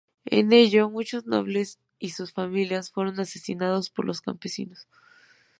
[0.25, 4.87] En ello, muchos nobles y sus familias fueron asesinados por los campesinos.